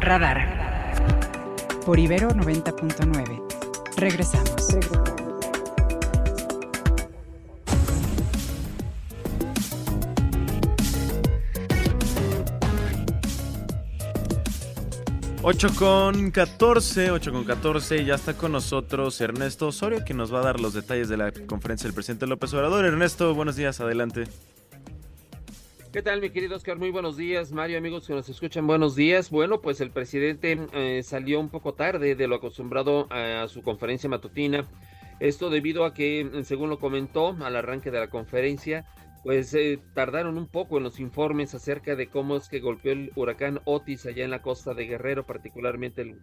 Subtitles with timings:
[0.00, 0.38] Radar.
[1.84, 3.42] Por Ibero 90.9.
[3.96, 4.72] Regresamos.
[4.72, 5.22] Regresamos.
[15.44, 20.38] 8 con 14, 8 con 14, ya está con nosotros Ernesto Osorio, que nos va
[20.38, 22.84] a dar los detalles de la conferencia del presidente López Obrador.
[22.84, 24.28] Ernesto, buenos días, adelante.
[25.92, 26.78] ¿Qué tal, mi querido Oscar?
[26.78, 29.28] Muy buenos días, Mario, amigos que nos escuchan, buenos días.
[29.28, 34.08] Bueno, pues el presidente eh, salió un poco tarde de lo acostumbrado a su conferencia
[34.08, 34.64] matutina.
[35.20, 38.86] Esto debido a que, según lo comentó al arranque de la conferencia,
[39.22, 43.12] pues eh, tardaron un poco en los informes acerca de cómo es que golpeó el
[43.14, 46.16] huracán Otis allá en la costa de Guerrero, particularmente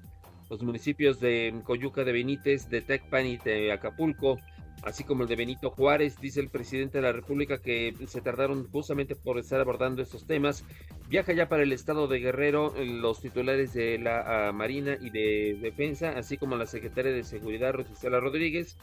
[0.49, 4.39] los municipios de Coyuca de Benítez, de Tecpan y de Acapulco,
[4.83, 8.67] así como el de Benito Juárez, dice el presidente de la República que se tardaron
[8.71, 10.63] justamente por estar abordando estos temas.
[11.09, 15.57] Viaja ya para el estado de Guerrero los titulares de la ah, Marina y de
[15.61, 18.77] Defensa, así como la secretaria de Seguridad, Rosicela Rodríguez,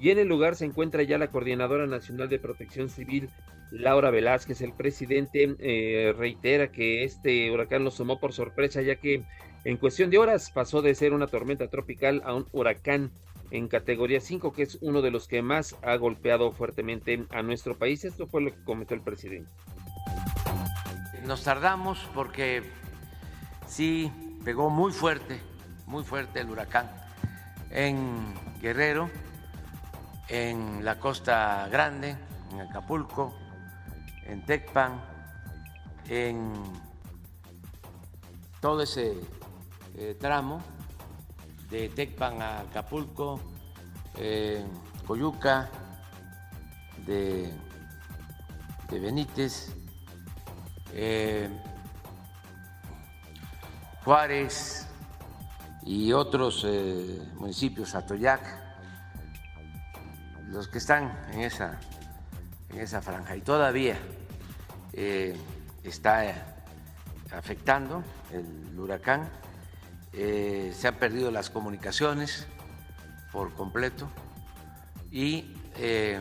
[0.00, 3.28] y en el lugar se encuentra ya la Coordinadora Nacional de Protección Civil,
[3.70, 4.60] Laura Velázquez.
[4.60, 9.22] El presidente eh, reitera que este huracán lo tomó por sorpresa, ya que
[9.64, 13.12] en cuestión de horas pasó de ser una tormenta tropical a un huracán
[13.52, 17.76] en categoría 5, que es uno de los que más ha golpeado fuertemente a nuestro
[17.76, 18.02] país.
[18.02, 19.50] Esto fue lo que comentó el presidente.
[21.26, 22.62] Nos tardamos porque
[23.66, 24.10] sí
[24.42, 25.38] pegó muy fuerte,
[25.86, 26.90] muy fuerte el huracán
[27.70, 29.10] en Guerrero
[30.28, 32.16] en la Costa Grande,
[32.52, 33.34] en Acapulco,
[34.24, 34.98] en Tecpan,
[36.08, 36.54] en
[38.62, 39.14] todo ese
[39.98, 40.62] eh, tramo
[41.72, 43.40] de Tecpan a Acapulco,
[45.06, 45.68] Coyuca,
[47.06, 47.52] de,
[48.90, 49.74] Benítez,
[50.92, 51.48] eh,
[54.04, 54.86] Juárez
[55.84, 58.42] y otros eh, municipios, Atoyac,
[60.48, 61.80] los que están en esa,
[62.68, 63.98] en esa franja y todavía
[64.92, 65.34] eh,
[65.82, 66.34] está
[67.32, 69.28] afectando el huracán.
[70.14, 72.46] Eh, se han perdido las comunicaciones
[73.32, 74.10] por completo
[75.10, 76.20] y eh,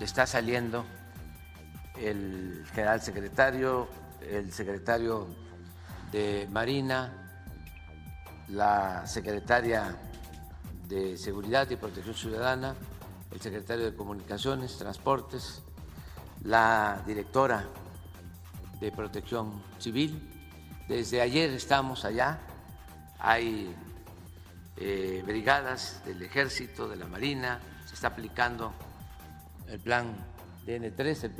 [0.00, 0.84] está saliendo
[1.98, 3.88] el general secretario,
[4.20, 5.28] el secretario
[6.12, 7.26] de Marina,
[8.48, 9.96] la secretaria
[10.86, 12.74] de Seguridad y Protección Ciudadana,
[13.30, 15.62] el secretario de Comunicaciones, Transportes,
[16.44, 17.64] la directora
[18.78, 20.32] de Protección Civil.
[20.86, 22.38] Desde ayer estamos allá,
[23.18, 23.74] hay
[24.76, 28.72] eh, brigadas del Ejército, de la Marina, se está aplicando
[29.68, 30.14] el plan
[30.66, 31.30] DN3.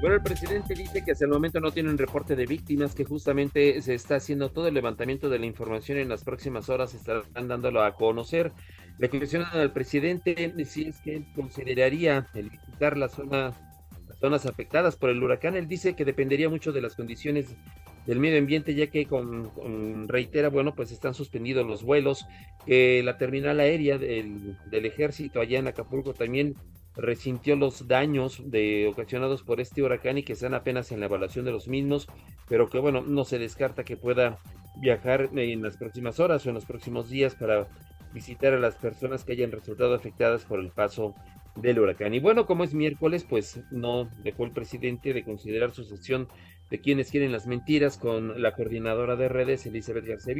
[0.00, 3.04] Bueno, el presidente dice que hasta el momento no tiene un reporte de víctimas, que
[3.04, 7.48] justamente se está haciendo todo el levantamiento de la información en las próximas horas, estarán
[7.48, 8.50] dándolo a conocer.
[8.98, 15.22] Le cuestionan al presidente si es que consideraría el visitar las zonas afectadas por el
[15.22, 15.54] huracán.
[15.56, 17.54] Él dice que dependería mucho de las condiciones
[18.10, 22.26] del medio ambiente, ya que con, reitera, bueno, pues están suspendidos los vuelos,
[22.66, 26.56] que la terminal aérea del, del ejército allá en Acapulco también
[26.96, 31.44] resintió los daños de, ocasionados por este huracán y que están apenas en la evaluación
[31.44, 32.08] de los mismos,
[32.48, 34.40] pero que bueno, no se descarta que pueda
[34.80, 37.68] viajar en las próximas horas o en los próximos días para
[38.12, 41.14] visitar a las personas que hayan resultado afectadas por el paso
[41.54, 42.12] del huracán.
[42.12, 46.26] Y bueno, como es miércoles, pues no dejó el presidente de considerar su sesión
[46.70, 50.34] de quienes quieren las mentiras con la coordinadora de redes, Elizabeth García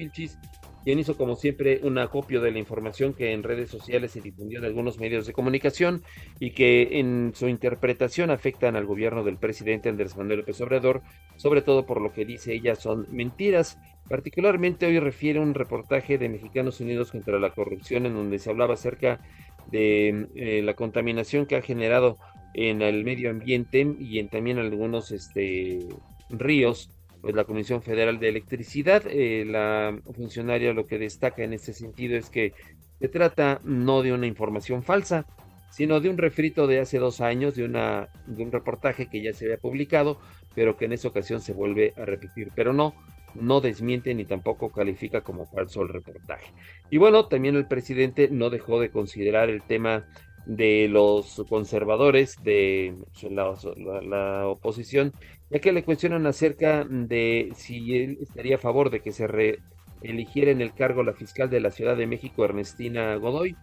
[0.84, 4.58] quien hizo como siempre un acopio de la información que en redes sociales se difundió
[4.58, 6.02] en algunos medios de comunicación
[6.38, 11.02] y que en su interpretación afectan al gobierno del presidente Andrés Manuel López Obrador,
[11.36, 13.78] sobre todo por lo que dice ella son mentiras.
[14.08, 18.74] Particularmente hoy refiere un reportaje de Mexicanos Unidos contra la Corrupción en donde se hablaba
[18.74, 19.20] acerca
[19.70, 22.16] de eh, la contaminación que ha generado
[22.54, 25.86] en el medio ambiente y en también algunos este,
[26.30, 31.72] ríos, pues la Comisión Federal de Electricidad, eh, la funcionaria lo que destaca en este
[31.72, 32.54] sentido es que
[32.98, 35.26] se trata no de una información falsa,
[35.70, 39.32] sino de un refrito de hace dos años, de, una, de un reportaje que ya
[39.32, 40.18] se había publicado,
[40.54, 42.50] pero que en esa ocasión se vuelve a repetir.
[42.54, 42.94] Pero no,
[43.34, 46.52] no desmiente ni tampoco califica como falso el reportaje.
[46.90, 50.06] Y bueno, también el presidente no dejó de considerar el tema
[50.46, 52.94] de los conservadores de
[53.30, 55.12] la, oposición,
[55.50, 60.52] ya que le cuestionan acerca de si él estaría a favor de que se reeligiera
[60.52, 63.56] en el cargo la fiscal de la Ciudad de México, Ernestina Godoy.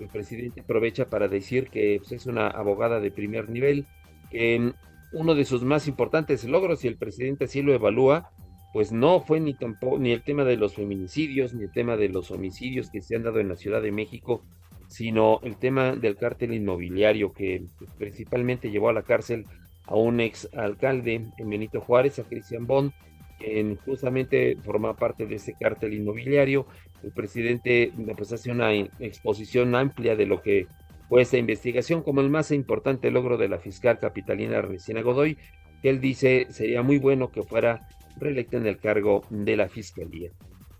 [0.00, 3.86] El presidente aprovecha para decir que pues, es una abogada de primer nivel,
[4.30, 4.72] que
[5.12, 8.30] uno de sus más importantes logros, y el presidente así lo evalúa,
[8.72, 12.08] pues no fue ni tampoco ni el tema de los feminicidios, ni el tema de
[12.08, 14.42] los homicidios que se han dado en la Ciudad de México,
[14.88, 17.64] sino el tema del cártel inmobiliario que
[17.96, 19.46] principalmente llevó a la cárcel
[19.88, 22.92] a un ex alcalde en Benito Juárez, a Cristian Bond,
[23.38, 26.66] quien justamente forma parte de ese cártel inmobiliario.
[27.02, 30.66] El presidente pues hace una exposición amplia de lo que
[31.08, 35.38] fue esta investigación como el más importante logro de la fiscal capitalina Resina Godoy,
[35.80, 37.88] que él dice sería muy bueno que fuera
[38.18, 40.30] reelecta en el cargo de la fiscalía.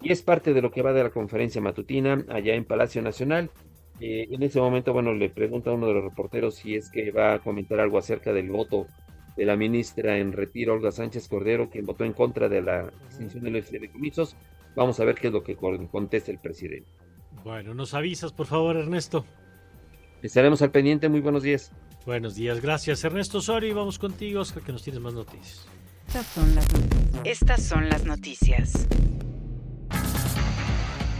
[0.03, 3.51] Y es parte de lo que va de la conferencia matutina allá en Palacio Nacional.
[4.01, 7.11] Eh, en ese momento, bueno, le pregunta a uno de los reporteros si es que
[7.11, 8.87] va a comentar algo acerca del voto
[9.37, 13.45] de la ministra en retiro, Olga Sánchez Cordero, quien votó en contra de la extinción
[13.45, 14.37] de los fideicomisos.
[14.75, 16.89] Vamos a ver qué es lo que contesta el presidente.
[17.45, 19.25] Bueno, nos avisas, por favor, Ernesto.
[20.23, 21.09] Estaremos al pendiente.
[21.09, 21.73] Muy buenos días.
[22.05, 23.73] Buenos días, gracias Ernesto Sori.
[23.73, 25.67] Vamos contigo, Oscar, que nos tienes más noticias.
[26.07, 27.23] Estas son las noticias.
[27.25, 28.89] Estas son las noticias.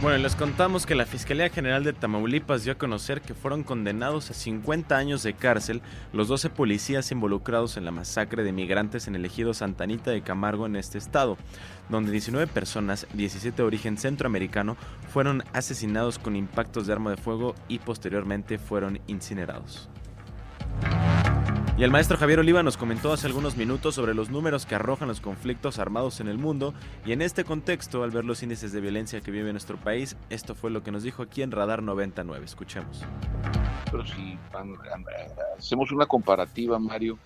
[0.01, 4.31] Bueno, les contamos que la Fiscalía General de Tamaulipas dio a conocer que fueron condenados
[4.31, 5.81] a 50 años de cárcel
[6.13, 10.65] los 12 policías involucrados en la masacre de migrantes en el ejido Santanita de Camargo
[10.67, 11.37] en este estado,
[11.89, 14.77] donde 19 personas, 17 de origen centroamericano,
[15.11, 19.89] fueron asesinados con impactos de arma de fuego y posteriormente fueron incinerados.
[21.79, 25.07] Y el maestro Javier Oliva nos comentó hace algunos minutos sobre los números que arrojan
[25.07, 26.73] los conflictos armados en el mundo
[27.05, 30.55] y en este contexto, al ver los índices de violencia que vive nuestro país, esto
[30.55, 32.43] fue lo que nos dijo aquí en Radar 99.
[32.43, 33.05] Escuchemos.
[33.89, 34.37] Pero si
[35.57, 37.17] hacemos una comparativa, Mario,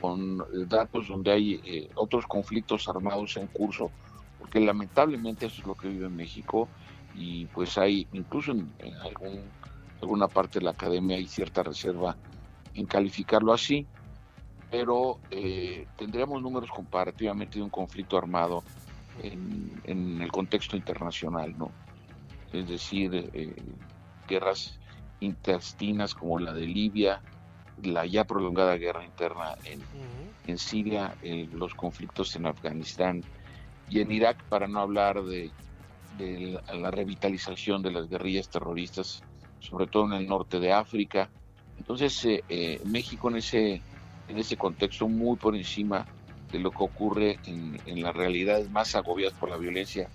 [0.00, 0.38] con
[0.68, 3.90] datos donde hay eh, otros conflictos armados en curso,
[4.38, 6.68] porque lamentablemente eso es lo que vive en México
[7.16, 8.70] y pues hay, incluso en,
[10.00, 12.16] alguna parte de la academia hay cierta reserva
[12.74, 13.86] en calificarlo así,
[14.70, 18.64] pero eh, tendríamos números comparativamente de un conflicto armado
[19.22, 21.70] en, el contexto internacional, ¿no?
[22.52, 23.54] Es decir, eh,
[24.26, 24.78] guerras
[25.20, 27.20] intestinas como la de Libia,
[27.82, 29.80] la ya prolongada guerra interna en,
[30.46, 33.22] en Siria, eh, los conflictos en Afganistán
[33.88, 35.50] y en Irak, para no hablar de,
[36.16, 39.22] de la revitalización de las guerrillas terroristas,
[39.60, 41.30] sobre todo en el norte de África,
[41.78, 43.82] entonces, eh, eh, México en ese,
[44.28, 46.06] en ese contexto muy por encima
[46.50, 50.08] de lo que ocurre en, en las realidades más agobiadas por la violencia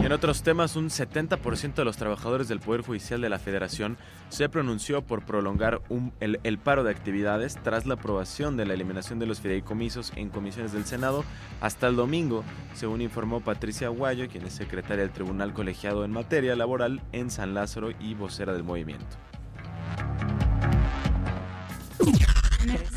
[0.00, 3.98] y en otros temas, un 70% de los trabajadores del Poder Judicial de la Federación
[4.28, 5.80] se pronunció por prolongar
[6.20, 10.28] el, el, paro de actividades tras la aprobación de la eliminación de los fideicomisos en
[10.28, 11.24] comisiones del Senado
[11.60, 12.44] hasta el domingo,
[12.74, 17.54] según informó Patricia Guayo, quien es secretaria del Tribunal Colegiado en materia laboral en San
[17.54, 19.27] Lázaro y vocera del movimiento.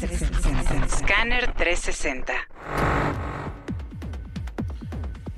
[0.01, 2.50] Scanner 360.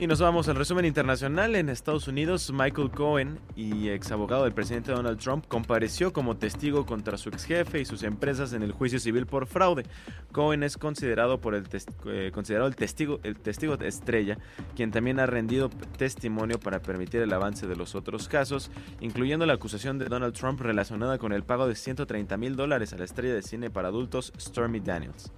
[0.04, 1.56] Y nos vamos al resumen internacional.
[1.56, 6.86] En Estados Unidos, Michael Cohen, y ex abogado del presidente Donald Trump, compareció como testigo
[6.86, 9.86] contra su ex jefe y sus empresas en el juicio civil por fraude.
[10.34, 11.70] Cohen es considerado, por el,
[12.08, 14.38] eh, considerado el, testigo, el testigo estrella,
[14.76, 19.54] quien también ha rendido testimonio para permitir el avance de los otros casos, incluyendo la
[19.54, 23.36] acusación de Donald Trump relacionada con el pago de 130 mil dólares a la estrella
[23.36, 25.32] de cine para adultos Stormy Daniels.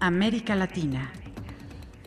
[0.00, 1.12] América Latina.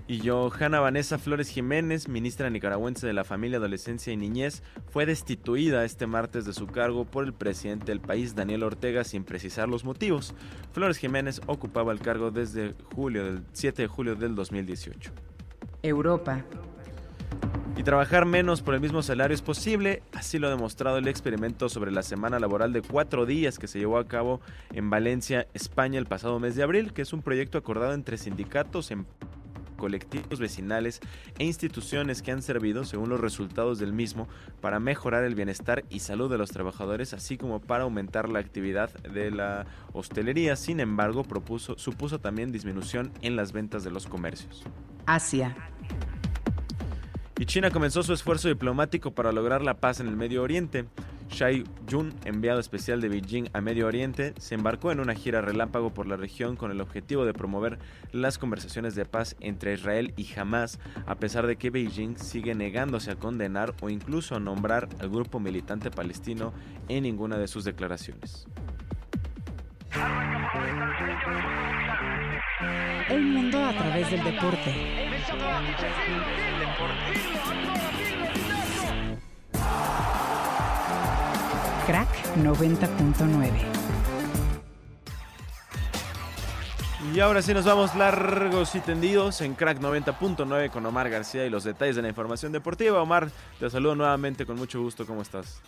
[0.07, 5.83] Y Johanna Vanessa Flores Jiménez, ministra nicaragüense de la Familia, Adolescencia y Niñez, fue destituida
[5.83, 9.83] este martes de su cargo por el presidente del país, Daniel Ortega, sin precisar los
[9.83, 10.35] motivos.
[10.73, 15.11] Flores Jiménez ocupaba el cargo desde julio del 7 de julio del 2018.
[15.81, 16.45] Europa.
[17.75, 21.67] Y trabajar menos por el mismo salario es posible, así lo ha demostrado el experimento
[21.67, 24.39] sobre la semana laboral de cuatro días que se llevó a cabo
[24.71, 28.91] en Valencia, España, el pasado mes de abril, que es un proyecto acordado entre sindicatos,
[28.91, 29.05] en
[29.85, 30.99] colectivos vecinales
[31.37, 34.27] e instituciones que han servido, según los resultados del mismo,
[34.61, 38.91] para mejorar el bienestar y salud de los trabajadores, así como para aumentar la actividad
[39.03, 40.55] de la hostelería.
[40.55, 44.63] Sin embargo, propuso, supuso también disminución en las ventas de los comercios.
[45.05, 45.55] Asia.
[47.37, 50.85] Y China comenzó su esfuerzo diplomático para lograr la paz en el Medio Oriente.
[51.29, 55.93] Shai Jun, enviado especial de Beijing a Medio Oriente, se embarcó en una gira relámpago
[55.93, 57.79] por la región con el objetivo de promover
[58.11, 63.11] las conversaciones de paz entre Israel y Hamas, a pesar de que Beijing sigue negándose
[63.11, 66.53] a condenar o incluso a nombrar al grupo militante palestino
[66.87, 68.47] en ninguna de sus declaraciones.
[73.09, 74.73] El mundo a través del deporte.
[81.85, 83.51] Crack 90.9.
[87.13, 91.51] Y ahora sí nos vamos largos y tendidos en Crack 90.9 con Omar García y
[91.51, 92.99] los detalles de la información deportiva.
[93.03, 95.05] Omar, te saludo nuevamente con mucho gusto.
[95.05, 95.61] ¿Cómo estás?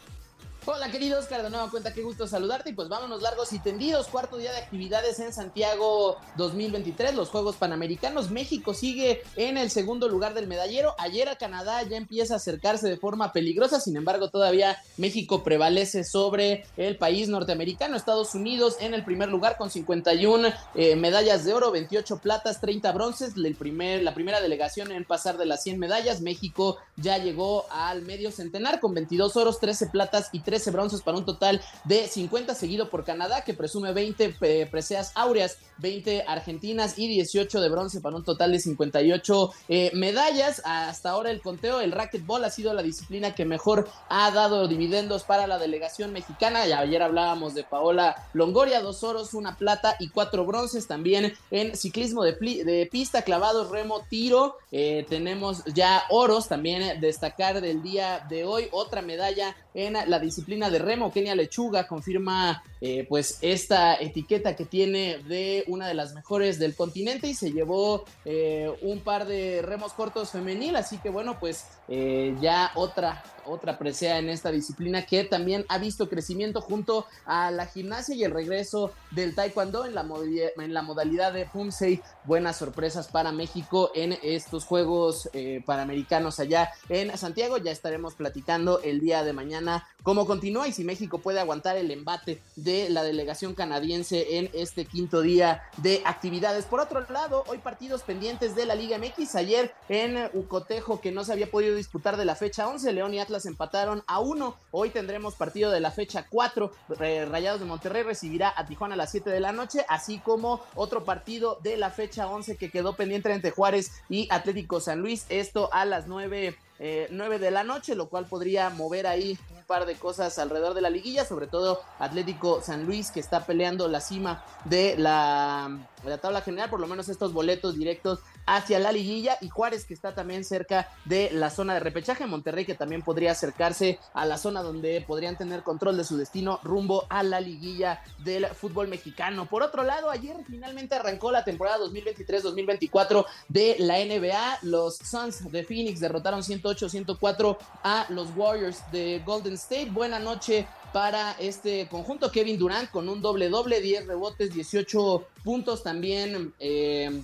[0.69, 4.07] Hola queridos, Oscar, de nueva cuenta, qué gusto saludarte y pues vámonos largos y tendidos,
[4.07, 10.09] cuarto día de actividades en Santiago 2023, los Juegos Panamericanos, México sigue en el segundo
[10.09, 14.29] lugar del medallero, ayer a Canadá ya empieza a acercarse de forma peligrosa, sin embargo
[14.29, 20.49] todavía México prevalece sobre el país norteamericano, Estados Unidos en el primer lugar con 51
[20.75, 25.37] eh, medallas de oro, 28 platas, 30 bronces, el primer, la primera delegación en pasar
[25.37, 30.27] de las 100 medallas, México ya llegó al medio centenar con 22 oros, 13 platas
[30.33, 34.37] y 3 13 bronces para un total de 50, seguido por Canadá, que presume 20
[34.41, 39.91] eh, preseas áureas, 20 argentinas y 18 de bronce para un total de 58 eh,
[39.93, 40.63] medallas.
[40.65, 45.23] Hasta ahora el conteo, el racquetball ha sido la disciplina que mejor ha dado dividendos
[45.23, 46.65] para la delegación mexicana.
[46.65, 50.87] Ya ayer hablábamos de Paola Longoria, dos oros, una plata y cuatro bronces.
[50.87, 54.57] También en ciclismo de, de pista, clavados, remo, tiro.
[54.71, 58.69] Eh, tenemos ya oros también destacar del día de hoy.
[58.71, 61.11] Otra medalla en la disciplina de remo.
[61.11, 66.73] Kenia Lechuga confirma eh, pues esta etiqueta que tiene de una de las mejores del
[66.73, 70.77] continente y se llevó eh, un par de remos cortos femenil.
[70.77, 75.77] Así que bueno, pues eh, ya otra otra presea en esta disciplina que también ha
[75.77, 81.45] visto crecimiento junto a la gimnasia y el regreso del taekwondo en la, modalidad, de
[81.45, 82.01] Pumsei.
[82.25, 87.57] Buenas sorpresas para México en estos Juegos eh, Panamericanos allá en Santiago.
[87.57, 91.91] Ya estaremos platicando el día de mañana cómo continúa y si México puede aguantar el
[91.91, 96.65] embate de la delegación canadiense en este quinto día de actividades.
[96.65, 99.35] Por otro lado, hoy partidos pendientes de la Liga MX.
[99.35, 103.19] Ayer en Ucotejo que no se había podido disputar de la fecha 11, León y
[103.19, 104.55] Atlas empataron a uno.
[104.71, 106.71] Hoy tendremos partido de la fecha 4.
[106.89, 111.03] Rayados de Monterrey recibirá a Tijuana a las 7 de la noche, así como otro
[111.03, 115.25] partido de la fecha 11 que quedó pendiente entre Juárez y Atlético San Luis.
[115.29, 119.63] Esto a las 9 eh, 9 de la noche, lo cual podría mover ahí un
[119.63, 123.87] par de cosas alrededor de la liguilla, sobre todo Atlético San Luis que está peleando
[123.87, 128.79] la cima de la, de la tabla general, por lo menos estos boletos directos hacia
[128.79, 132.75] la liguilla y Juárez que está también cerca de la zona de repechaje, Monterrey que
[132.75, 137.23] también podría acercarse a la zona donde podrían tener control de su destino rumbo a
[137.23, 139.47] la liguilla del fútbol mexicano.
[139.47, 144.59] Por otro lado, ayer finalmente arrancó la temporada 2023-2024 de la NBA.
[144.63, 146.43] Los Suns de Phoenix derrotaron
[146.75, 149.89] 108-104 a los Warriors de Golden State.
[149.91, 152.31] Buena noche para este conjunto.
[152.31, 156.53] Kevin Durant con un doble doble, 10 rebotes, 18 puntos también.
[156.59, 157.21] Eh,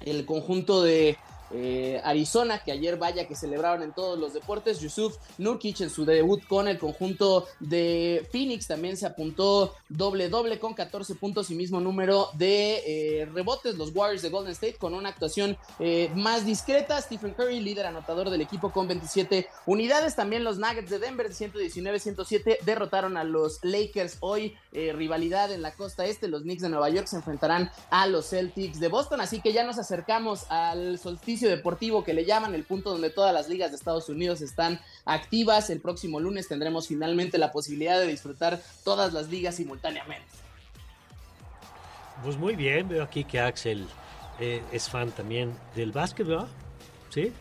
[0.00, 1.16] el conjunto de
[1.54, 4.80] eh, Arizona, que ayer vaya que celebraron en todos los deportes.
[4.80, 10.58] Yusuf Nurkic en su debut con el conjunto de Phoenix también se apuntó doble doble
[10.58, 13.76] con 14 puntos y mismo número de eh, rebotes.
[13.76, 17.00] Los Warriors de Golden State con una actuación eh, más discreta.
[17.00, 20.16] Stephen Curry, líder anotador del equipo con 27 unidades.
[20.16, 24.56] También los Nuggets de Denver 119-107 derrotaron a los Lakers hoy.
[24.72, 26.28] rivalidad en la costa este.
[26.28, 29.20] Los Knicks de Nueva York se enfrentarán a los Celtics de Boston.
[29.20, 33.32] Así que ya nos acercamos al solsticio deportivo que le llaman, el punto donde todas
[33.32, 35.70] las ligas de Estados Unidos están activas.
[35.70, 40.26] El próximo lunes tendremos finalmente la posibilidad de disfrutar todas las ligas simultáneamente.
[42.22, 43.86] Pues muy bien, veo aquí que Axel
[44.38, 46.26] eh, es fan también del básquet,
[47.10, 47.32] Sí,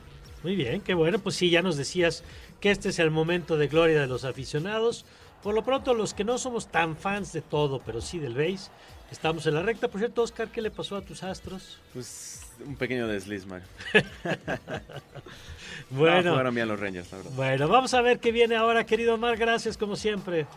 [0.43, 1.19] muy bien, qué bueno.
[1.19, 2.23] Pues sí, ya nos decías
[2.59, 5.05] que este es el momento de gloria de los aficionados.
[5.43, 8.69] Por lo pronto, los que no somos tan fans de todo, pero sí del base,
[9.11, 9.87] estamos en la recta.
[9.87, 11.79] Por cierto, Oscar, ¿qué le pasó a tus astros?
[11.93, 13.67] Pues un pequeño desliz, Mario.
[15.89, 19.37] bueno, a los Rangers, bueno, vamos a ver qué viene ahora, querido Omar.
[19.37, 20.47] Gracias, como siempre.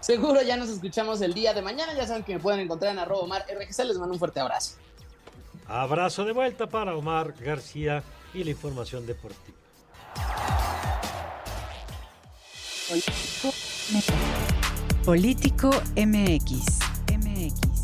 [0.00, 1.92] Seguro ya nos escuchamos el día de mañana.
[1.94, 3.84] Ya saben que me pueden encontrar en arroba Omar RGC.
[3.84, 4.76] Les mando un fuerte abrazo.
[5.66, 8.02] Abrazo de vuelta para Omar García
[8.32, 9.58] y la información deportiva.
[15.04, 17.77] Político MX.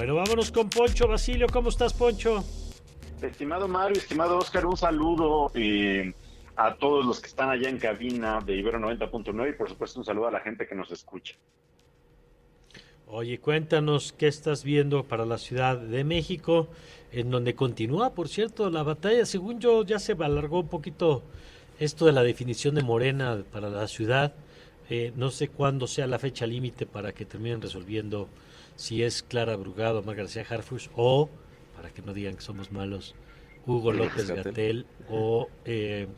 [0.00, 1.46] Bueno, vámonos con Poncho Basilio.
[1.52, 2.42] ¿Cómo estás, Poncho?
[3.20, 6.14] Estimado Mario, estimado Oscar, un saludo eh,
[6.56, 10.06] a todos los que están allá en cabina de Ibero 90.9 y por supuesto un
[10.06, 11.34] saludo a la gente que nos escucha.
[13.08, 16.68] Oye, cuéntanos qué estás viendo para la Ciudad de México,
[17.12, 19.26] en donde continúa, por cierto, la batalla.
[19.26, 21.22] Según yo, ya se alargó un poquito
[21.78, 24.32] esto de la definición de Morena para la ciudad.
[24.88, 28.30] Eh, no sé cuándo sea la fecha límite para que terminen resolviendo
[28.80, 31.28] si es Clara Brugado, Mar García Harfush o,
[31.76, 33.14] para que no digan que somos malos,
[33.66, 36.08] Hugo López Gatel o eh,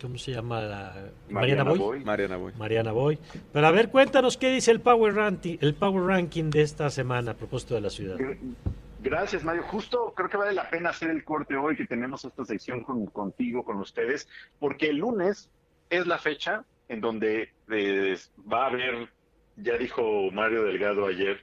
[0.00, 0.60] ¿cómo se llama?
[0.62, 1.78] La, Mariana Boy.
[1.78, 2.04] Boy.
[2.04, 2.52] Mariana Boy.
[2.58, 3.18] Mariana Boy.
[3.52, 7.30] Pero a ver, cuéntanos qué dice el Power Ranking, el Power Ranking de esta semana
[7.30, 8.16] a propósito de la ciudad.
[9.02, 9.62] Gracias, Mario.
[9.62, 13.06] Justo creo que vale la pena hacer el corte hoy que tenemos esta sección con-
[13.06, 15.48] contigo, con ustedes, porque el lunes
[15.90, 18.16] es la fecha en donde eh,
[18.52, 19.08] va a haber,
[19.56, 20.02] ya dijo
[20.32, 21.40] Mario Delgado ayer,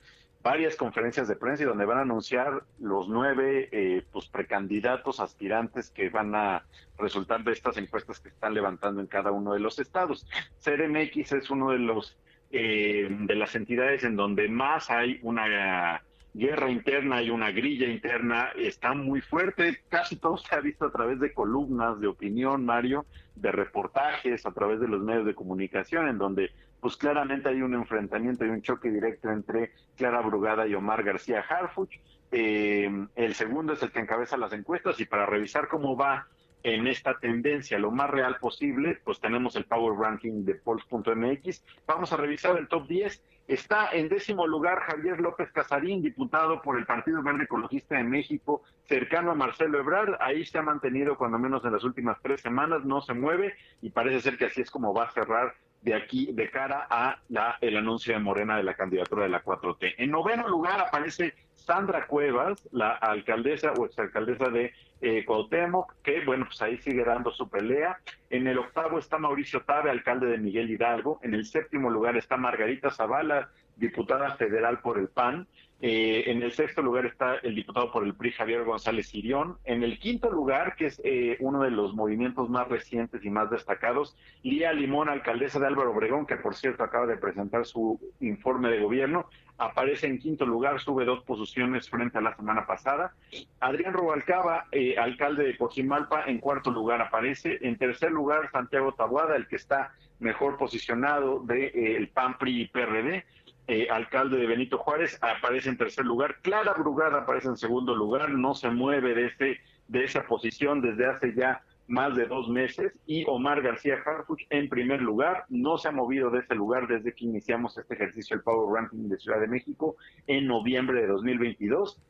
[0.48, 5.90] varias conferencias de prensa y donde van a anunciar los nueve eh, pues, precandidatos aspirantes
[5.90, 6.64] que van a
[6.98, 10.26] resultar de estas encuestas que están levantando en cada uno de los estados.
[10.64, 12.18] CDMX es uno de los
[12.52, 16.02] eh, de las entidades en donde más hay una
[16.34, 19.82] guerra interna y una grilla interna está muy fuerte.
[19.90, 24.54] Casi todo se ha visto a través de columnas de opinión, Mario, de reportajes, a
[24.54, 28.62] través de los medios de comunicación, en donde pues claramente hay un enfrentamiento y un
[28.62, 32.00] choque directo entre Clara Brugada y Omar García Harfuch.
[32.32, 36.28] Eh, el segundo es el que encabeza las encuestas y para revisar cómo va
[36.64, 41.64] en esta tendencia lo más real posible, pues tenemos el Power Ranking de Polls.mx.
[41.86, 43.24] Vamos a revisar el top 10.
[43.48, 48.64] Está en décimo lugar Javier López Casarín, diputado por el Partido Verde Ecologista de México,
[48.84, 50.16] cercano a Marcelo Ebrard.
[50.20, 53.90] Ahí se ha mantenido cuando menos en las últimas tres semanas, no se mueve y
[53.92, 55.56] parece ser que así es como va a cerrar
[55.88, 59.42] de aquí de cara a la, el anuncio de Morena de la candidatura de la
[59.42, 59.96] 4T.
[59.98, 66.44] En noveno lugar aparece Sandra Cuevas, la alcaldesa o exalcaldesa de eh, Cuauhtémoc, que bueno,
[66.46, 68.00] pues ahí sigue dando su pelea.
[68.30, 71.22] En el octavo está Mauricio Tabe, alcalde de Miguel Hidalgo.
[71.24, 75.48] En el séptimo lugar está Margarita Zavala, diputada federal por el PAN.
[75.80, 79.58] Eh, en el sexto lugar está el diputado por el PRI, Javier González Sirión.
[79.64, 83.52] En el quinto lugar, que es eh, uno de los movimientos más recientes y más
[83.52, 88.70] destacados, Lía Limón, alcaldesa de Álvaro Obregón, que por cierto acaba de presentar su informe
[88.70, 89.30] de gobierno,
[89.60, 93.14] aparece en quinto lugar, sube dos posiciones frente a la semana pasada.
[93.60, 97.60] Adrián Rubalcaba, eh, alcalde de Cojimalpa, en cuarto lugar aparece.
[97.62, 102.68] En tercer lugar, Santiago Tabuada, el que está mejor posicionado del de, PAN, PRI y
[102.68, 103.26] PRD.
[103.70, 106.38] Eh, alcalde de Benito Juárez, aparece en tercer lugar.
[106.42, 111.06] Clara Brugada aparece en segundo lugar, no se mueve de, ese, de esa posición desde
[111.06, 112.94] hace ya más de dos meses.
[113.06, 117.14] Y Omar García Harfuch en primer lugar, no se ha movido de ese lugar desde
[117.14, 122.02] que iniciamos este ejercicio, el Power Ranking de Ciudad de México, en noviembre de 2022.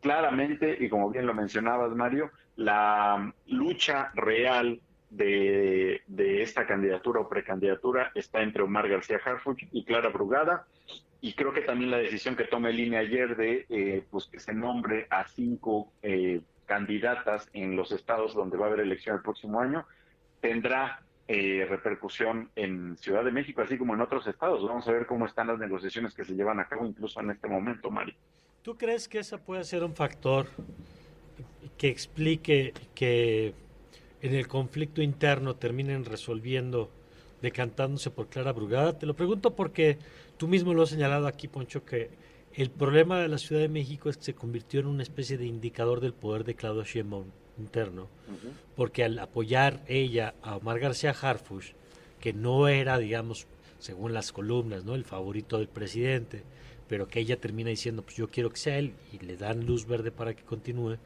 [0.00, 7.28] Claramente, y como bien lo mencionabas, Mario, la lucha real de, de, esta candidatura o
[7.28, 10.66] precandidatura está entre Omar García Harfuch y Clara Brugada.
[11.24, 14.38] Y creo que también la decisión que tome el INE ayer de eh, pues que
[14.38, 19.22] se nombre a cinco eh, candidatas en los estados donde va a haber elección el
[19.22, 19.86] próximo año
[20.42, 24.68] tendrá eh, repercusión en Ciudad de México, así como en otros estados.
[24.68, 27.48] Vamos a ver cómo están las negociaciones que se llevan a cabo incluso en este
[27.48, 28.14] momento, Mari.
[28.60, 30.48] ¿Tú crees que ese puede ser un factor
[31.78, 33.54] que explique que
[34.20, 36.90] en el conflicto interno terminen resolviendo,
[37.40, 38.98] decantándose por Clara Brugada?
[38.98, 39.96] Te lo pregunto porque
[40.36, 42.10] tú mismo lo has señalado aquí, Poncho, que
[42.54, 45.46] el problema de la Ciudad de México es que se convirtió en una especie de
[45.46, 47.26] indicador del poder de Claudia Sheinbaum
[47.58, 48.52] interno, uh -huh.
[48.76, 51.72] porque al apoyar ella a Omar García Harfuch,
[52.20, 53.46] que no era, digamos,
[53.78, 54.94] según las columnas, ¿no?
[54.94, 56.42] el favorito del presidente,
[56.88, 59.86] pero que ella termina diciendo, pues yo quiero que sea él, y le dan luz
[59.86, 60.96] verde para que continúe,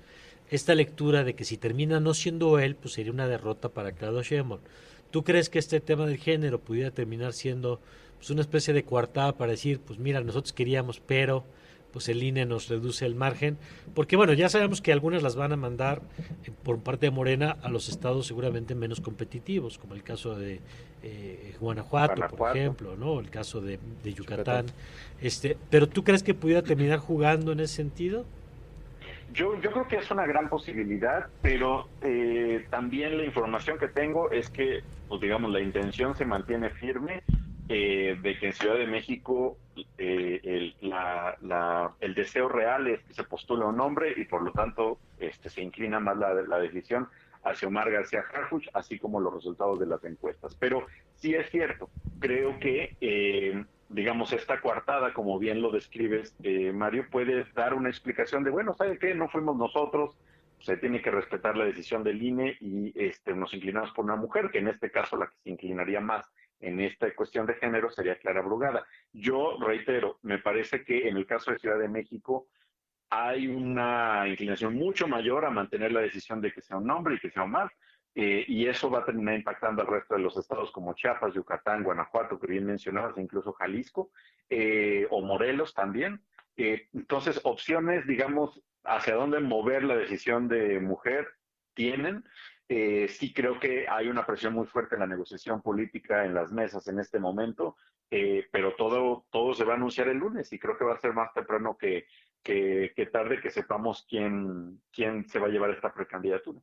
[0.50, 4.22] esta lectura de que si termina no siendo él, pues sería una derrota para Claudio
[4.22, 4.60] Sheinbaum.
[5.10, 7.80] ¿Tú crees que este tema del género pudiera terminar siendo
[8.18, 11.44] pues, una especie de coartada para decir, pues mira, nosotros queríamos, pero
[11.92, 13.58] pues el INE nos reduce el margen?
[13.94, 16.02] Porque bueno, ya sabemos que algunas las van a mandar
[16.44, 20.60] eh, por parte de Morena a los estados seguramente menos competitivos, como el caso de
[21.02, 23.20] eh, Guanajuato, Guanajuato, por ejemplo, ¿no?
[23.20, 24.66] El caso de, de Yucatán.
[24.66, 24.66] Yucatán.
[25.20, 28.24] Este, pero ¿tú crees que pudiera terminar jugando en ese sentido?
[29.32, 34.30] Yo, yo creo que es una gran posibilidad, pero eh, también la información que tengo
[34.30, 37.22] es que, pues digamos, la intención se mantiene firme
[37.68, 39.56] eh, de que en Ciudad de México
[39.96, 45.50] eh, el, deseo real es que se postule un nombre y por lo tanto este,
[45.50, 47.08] se inclina más la, la decisión
[47.44, 50.54] hacia Omar García Harfuch, así como los resultados de las encuestas.
[50.56, 56.72] Pero sí es cierto, creo que eh, digamos, esta coartada, como bien lo describes, eh,
[56.72, 59.14] Mario, puede dar una explicación de, bueno, ¿sabe qué?
[59.14, 60.16] No fuimos nosotros,
[60.60, 64.50] se tiene que respetar la decisión del INE y este, nos inclinamos por una mujer,
[64.50, 66.26] que en este caso la que se inclinaría más
[66.60, 68.86] en esta cuestión de género sería Clara Brugada.
[69.12, 72.48] Yo reitero, me parece que en el caso de Ciudad de México
[73.10, 77.18] hay una inclinación mucho mayor a mantener la decisión de que sea un hombre y
[77.18, 77.70] que sea Omar.
[78.14, 81.84] Eh, y eso va a terminar impactando al resto de los estados como Chiapas, Yucatán,
[81.84, 84.10] Guanajuato, que bien mencionabas, e incluso Jalisco,
[84.50, 86.20] eh, o Morelos también.
[86.56, 91.28] Eh, entonces, opciones, digamos, hacia dónde mover la decisión de mujer
[91.74, 92.24] tienen.
[92.70, 96.52] Eh, sí creo que hay una presión muy fuerte en la negociación política en las
[96.52, 97.76] mesas en este momento,
[98.10, 101.00] eh, pero todo, todo se va a anunciar el lunes y creo que va a
[101.00, 102.06] ser más temprano que,
[102.42, 106.60] que, tarde que sepamos quién, quién se va a llevar esta precandidatura.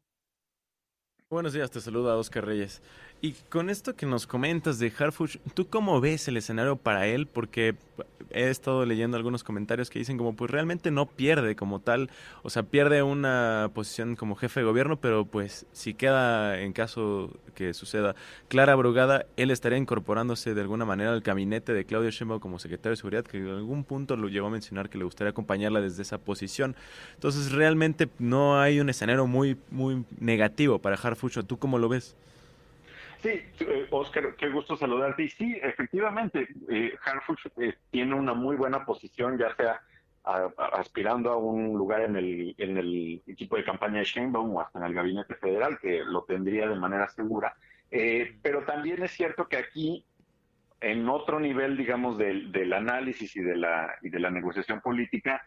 [1.28, 2.84] Buenos días, te saluda Oscar Reyes.
[3.26, 7.26] Y con esto que nos comentas de Harfuch, ¿tú cómo ves el escenario para él?
[7.26, 7.74] Porque
[8.30, 12.12] he estado leyendo algunos comentarios que dicen como pues realmente no pierde como tal,
[12.44, 17.32] o sea, pierde una posición como jefe de gobierno, pero pues si queda en caso
[17.56, 18.16] que suceda
[18.48, 22.92] Clara Brugada, él estaría incorporándose de alguna manera al gabinete de Claudia Sheinbaum como secretario
[22.92, 26.04] de seguridad, que en algún punto lo llegó a mencionar que le gustaría acompañarla desde
[26.04, 26.76] esa posición.
[27.16, 32.16] Entonces, realmente no hay un escenario muy muy negativo para Harfuch, ¿tú cómo lo ves?
[33.26, 35.24] Sí, eh, Oscar, qué gusto saludarte.
[35.24, 36.94] Y sí, efectivamente, eh,
[37.58, 39.82] eh, tiene una muy buena posición, ya sea
[40.74, 44.78] aspirando a un lugar en el, en el equipo de campaña de Sheinbaum o hasta
[44.78, 47.56] en el gabinete federal, que lo tendría de manera segura.
[48.42, 50.06] pero también es cierto que aquí,
[50.82, 55.44] en otro nivel, digamos, del, del análisis y de, la, y de la negociación política,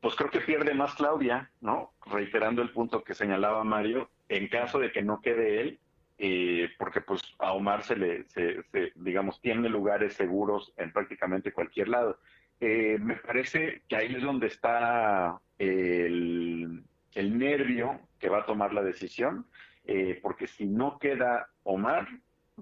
[0.00, 1.92] pues creo que pierde más Claudia, ¿no?
[2.04, 5.78] Reiterando el punto que señalaba Mario, en caso de que no quede él,
[6.24, 8.62] eh, porque pues a Omar se le, se,
[8.94, 12.20] digamos, tiene lugares seguros en prácticamente cualquier lado.
[12.60, 18.72] Eh, me parece que ahí es donde está el, el, nervio que va a tomar
[18.72, 19.46] la decisión,
[19.84, 22.06] eh, porque si no queda Omar,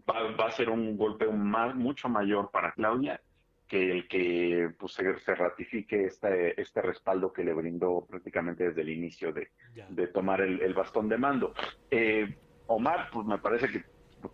[0.08, 3.20] va, a ser un golpe más, mucho mayor para Claudia
[3.68, 8.88] que el que pues, se, ratifique este, este respaldo que le brindó prácticamente desde el
[8.88, 9.50] inicio de,
[9.90, 11.52] de tomar el, el, bastón de mando.
[11.90, 12.38] Eh,
[12.70, 13.82] Omar, pues me parece que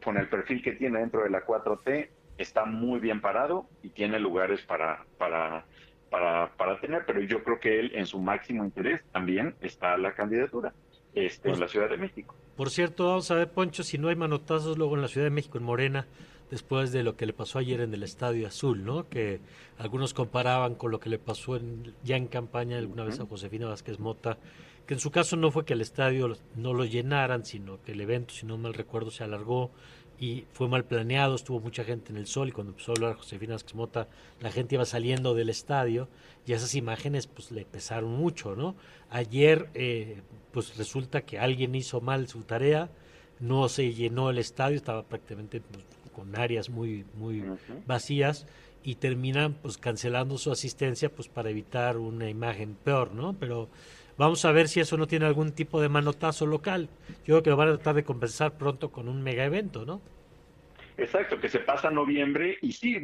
[0.02, 4.20] con el perfil que tiene dentro de la 4T, está muy bien parado y tiene
[4.20, 5.64] lugares para, para,
[6.10, 10.12] para, para tener, pero yo creo que él en su máximo interés también está la
[10.12, 10.74] candidatura
[11.14, 12.34] este, en pues la Ciudad de México.
[12.56, 15.30] Por cierto, vamos a ver, Poncho, si no hay manotazos luego en la Ciudad de
[15.30, 16.06] México, en Morena,
[16.50, 19.08] después de lo que le pasó ayer en el Estadio Azul, ¿no?
[19.08, 19.40] Que
[19.78, 23.68] algunos comparaban con lo que le pasó en, ya en campaña alguna vez a Josefina
[23.68, 24.38] Vázquez Mota
[24.86, 28.00] que en su caso no fue que el estadio no lo llenaran, sino que el
[28.00, 29.70] evento, si no mal recuerdo, se alargó
[30.18, 33.16] y fue mal planeado, estuvo mucha gente en el sol y cuando empezó a hablar
[33.16, 34.08] Josefina Mota,
[34.40, 36.08] la gente iba saliendo del estadio
[36.46, 38.76] y esas imágenes pues le pesaron mucho, ¿no?
[39.10, 42.88] Ayer eh, pues resulta que alguien hizo mal su tarea,
[43.40, 45.84] no se llenó el estadio, estaba prácticamente pues,
[46.16, 47.44] con áreas muy, muy
[47.86, 48.46] vacías
[48.82, 53.34] y terminan pues cancelando su asistencia pues para evitar una imagen peor, ¿no?
[53.34, 53.68] Pero
[54.18, 56.88] Vamos a ver si eso no tiene algún tipo de manotazo local.
[57.24, 60.00] Yo creo que lo van a tratar de compensar pronto con un mega evento, ¿no?
[60.96, 62.98] Exacto, que se pasa noviembre y sí,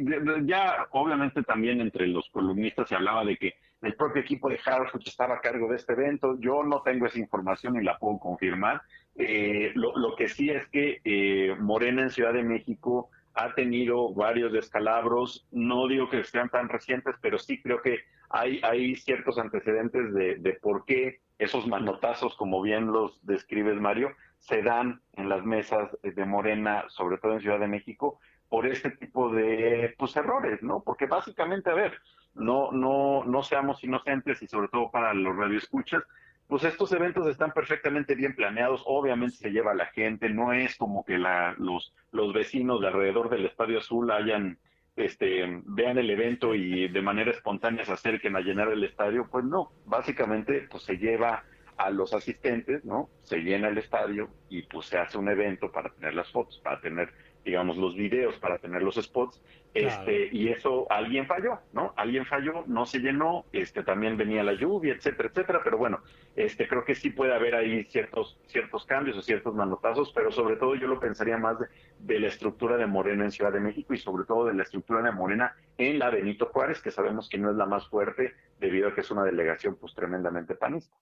[0.45, 4.89] ya obviamente también entre los columnistas se hablaba de que el propio equipo de Harvard
[5.05, 6.35] estaba a cargo de este evento.
[6.39, 8.81] Yo no tengo esa información y la puedo confirmar.
[9.15, 14.51] Eh, lo, que sí es que eh, Morena en Ciudad de México ha tenido varios
[14.51, 15.47] descalabros.
[15.51, 17.99] No digo que sean tan recientes, pero sí creo que
[18.29, 24.11] hay, hay ciertos antecedentes de, de por qué esos manotazos, como bien los describes, Mario,
[24.39, 28.91] se dan en las mesas de Morena, sobre todo en Ciudad de México, por este
[28.91, 30.83] tipo de pues, errores, ¿no?
[30.83, 31.93] Porque básicamente, a ver,
[32.35, 36.03] no, no, no seamos inocentes y sobre todo para los radioescuchas,
[36.53, 40.75] pues estos eventos están perfectamente bien planeados, obviamente se lleva a la gente, no es
[40.75, 44.59] como que la, los, los vecinos de alrededor del Estadio Azul hayan
[44.95, 49.43] este, vean el evento y de manera espontánea se acerquen a llenar el estadio, pues
[49.45, 51.43] no, básicamente pues se lleva
[51.75, 53.09] a los asistentes, ¿no?
[53.23, 56.79] Se llena el estadio y pues se hace un evento para tener las fotos, para
[56.79, 57.11] tener
[57.43, 59.41] digamos, los videos para tener los spots,
[59.73, 61.93] este, y eso alguien falló, ¿no?
[61.97, 66.01] Alguien falló, no se llenó, este, también venía la lluvia, etcétera, etcétera, pero bueno,
[66.35, 70.57] este, creo que sí puede haber ahí ciertos, ciertos cambios o ciertos manotazos, pero sobre
[70.57, 71.57] todo yo lo pensaría más
[71.99, 75.01] de, la estructura de Morena en Ciudad de México y sobre todo de la estructura
[75.01, 78.89] de Morena en la Benito Juárez, que sabemos que no es la más fuerte debido
[78.89, 80.95] a que es una delegación pues tremendamente panista.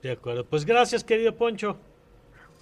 [0.00, 1.76] De acuerdo, pues gracias querido Poncho.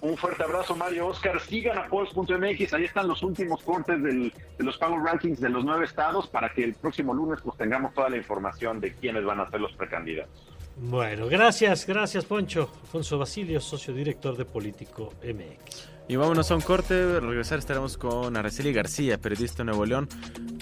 [0.01, 1.39] Un fuerte abrazo, Mario Oscar.
[1.39, 5.85] Sigan a Pulse.mx, ahí están los últimos cortes de los Power Rankings de los nueve
[5.85, 9.49] estados para que el próximo lunes pues tengamos toda la información de quiénes van a
[9.49, 10.55] ser los precandidatos.
[10.77, 12.69] Bueno, gracias, gracias Poncho.
[12.81, 15.94] Alfonso Basilio, socio director de Político MX.
[16.07, 20.07] Y vámonos a un corte, regresar estaremos con Araceli García, periodista de Nuevo León.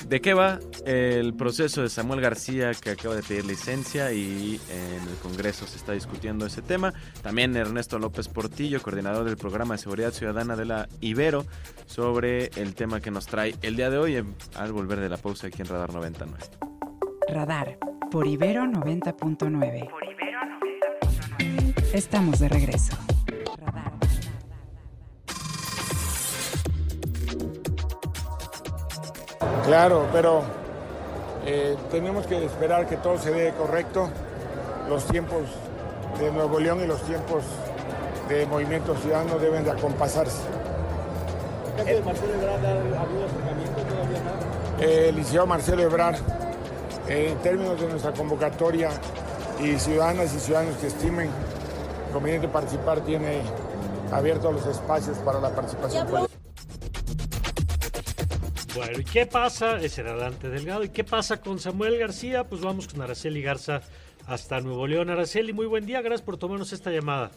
[0.08, 5.10] ¿De qué va el proceso de Samuel García que acaba de pedir licencia y en
[5.10, 6.94] el Congreso se está discutiendo ese tema?
[7.22, 11.46] También Ernesto López Portillo, coordinador del programa de seguridad ciudadana de la Ibero,
[11.88, 14.24] sobre el tema que nos trae el día de hoy
[14.56, 16.38] al volver de la pausa aquí en Radar 99.
[17.30, 17.78] Radar
[18.12, 19.90] por Ibero 90.9.
[19.90, 20.40] Por Ibero
[21.40, 21.94] 90.9.
[21.94, 22.96] Estamos de regreso.
[29.66, 30.44] Claro, pero
[31.46, 34.10] eh, tenemos que esperar que todo se dé correcto,
[34.90, 35.44] los tiempos
[36.20, 37.44] de Nuevo León y los tiempos
[38.28, 40.42] de Movimiento Ciudadano deben de acompasarse.
[41.78, 44.82] ¿El caso de Marcelo Ebrard ha habido acercamiento todavía más?
[44.82, 46.16] Eh, el licenciado Marcelo Ebrard,
[47.08, 48.90] eh, en términos de nuestra convocatoria
[49.62, 51.30] y ciudadanas y ciudadanos que estimen
[52.12, 53.42] conveniente participar, tiene
[54.12, 56.43] abiertos los espacios para la participación política.
[58.76, 59.80] Bueno, ¿y qué pasa?
[59.80, 60.84] Ese era Dante Delgado.
[60.84, 62.46] ¿Y qué pasa con Samuel García?
[62.46, 63.82] Pues vamos con Araceli Garza
[64.26, 65.12] hasta Nuevo León.
[65.12, 66.02] Araceli, muy buen día.
[66.02, 67.30] Gracias por tomarnos esta llamada.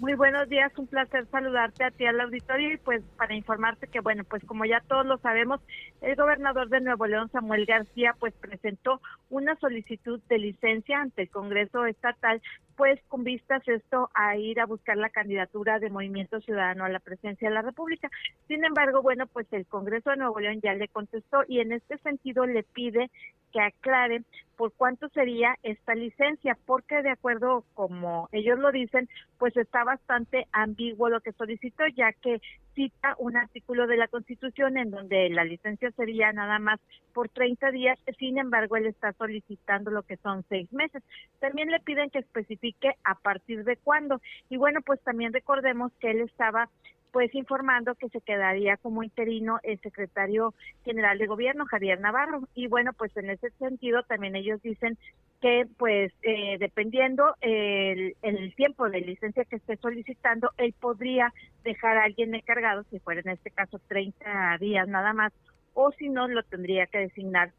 [0.00, 4.00] Muy buenos días, un placer saludarte a ti al auditorio y pues para informarte que
[4.00, 5.60] bueno, pues como ya todos lo sabemos,
[6.00, 11.28] el gobernador de Nuevo León, Samuel García, pues presentó una solicitud de licencia ante el
[11.28, 12.40] Congreso Estatal,
[12.76, 17.00] pues con vistas esto a ir a buscar la candidatura de Movimiento Ciudadano a la
[17.00, 18.10] presidencia de la República.
[18.48, 21.98] Sin embargo, bueno, pues el Congreso de Nuevo León ya le contestó y en este
[21.98, 23.10] sentido le pide
[23.52, 24.22] que aclare
[24.56, 29.08] por cuánto sería esta licencia, porque de acuerdo como ellos lo dicen,
[29.38, 32.42] pues está bastante ambiguo lo que solicitó, ya que
[32.74, 36.78] cita un artículo de la Constitución en donde la licencia sería nada más
[37.14, 41.02] por 30 días, sin embargo, él está solicitando lo que son seis meses.
[41.38, 44.20] También le piden que especifique a partir de cuándo.
[44.50, 46.68] Y bueno, pues también recordemos que él estaba
[47.12, 52.48] pues informando que se quedaría como interino el secretario general de gobierno, Javier Navarro.
[52.54, 54.96] Y bueno, pues en ese sentido también ellos dicen
[55.40, 61.32] que pues eh, dependiendo el, el tiempo de licencia que esté solicitando, él podría
[61.64, 65.32] dejar a alguien encargado, si fuera en este caso 30 días nada más,
[65.74, 67.52] o si no, lo tendría que designar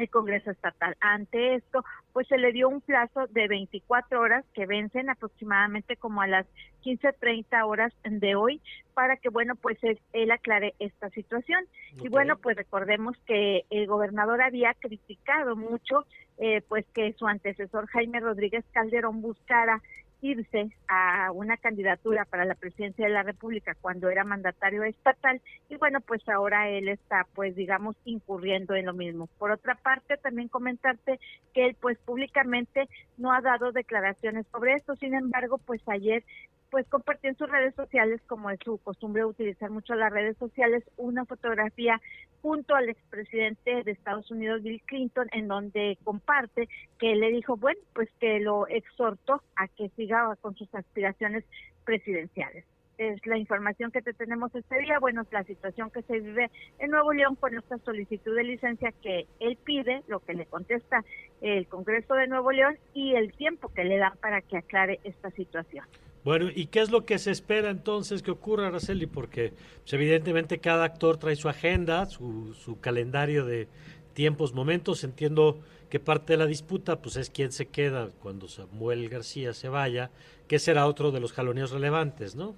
[0.00, 0.96] el Congreso Estatal.
[1.00, 6.22] Ante esto, pues se le dio un plazo de 24 horas que vencen aproximadamente como
[6.22, 6.46] a las
[6.84, 8.60] 15.30 horas de hoy
[8.94, 11.64] para que, bueno, pues él, aclare esta situación.
[12.02, 16.06] Y bueno, pues recordemos que el gobernador había criticado mucho,
[16.38, 19.82] eh, pues que su antecesor Jaime Rodríguez Calderón buscara
[20.22, 25.76] irse a una candidatura para la presidencia de la República cuando era mandatario estatal y
[25.76, 29.28] bueno, pues ahora él está pues digamos incurriendo en lo mismo.
[29.38, 31.18] Por otra parte, también comentarte
[31.54, 36.24] que él pues públicamente no ha dado declaraciones sobre esto, sin embargo, pues ayer
[36.70, 40.84] pues compartió en sus redes sociales, como es su costumbre utilizar mucho las redes sociales,
[40.96, 42.00] una fotografía
[42.42, 47.80] junto al expresidente de Estados Unidos, Bill Clinton, en donde comparte que le dijo, bueno,
[47.92, 51.44] pues que lo exhortó a que siga con sus aspiraciones
[51.84, 52.64] presidenciales.
[52.98, 54.98] Es la información que te tenemos este día.
[54.98, 59.26] Bueno, la situación que se vive en Nuevo León con esta solicitud de licencia que
[59.38, 61.02] él pide, lo que le contesta
[61.40, 65.30] el Congreso de Nuevo León y el tiempo que le dan para que aclare esta
[65.30, 65.86] situación.
[66.24, 69.06] Bueno, ¿y qué es lo que se espera entonces que ocurra, Araceli?
[69.06, 73.68] Porque pues, evidentemente cada actor trae su agenda, su, su calendario de
[74.12, 75.02] tiempos, momentos.
[75.02, 79.68] Entiendo que parte de la disputa pues es quién se queda cuando Samuel García se
[79.68, 80.10] vaya,
[80.46, 82.54] que será otro de los jaloneos relevantes, ¿no?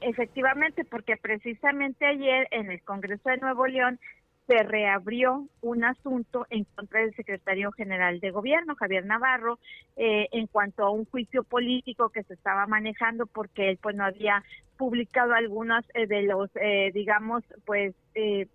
[0.00, 3.98] Efectivamente, porque precisamente ayer en el Congreso de Nuevo León
[4.46, 9.58] se reabrió un asunto en contra del secretario general de gobierno, Javier Navarro,
[9.96, 14.04] eh, en cuanto a un juicio político que se estaba manejando porque él pues no
[14.04, 14.44] había
[14.76, 17.94] publicado algunas eh, de los, eh, digamos, pues